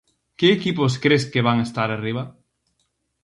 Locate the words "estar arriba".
1.65-2.23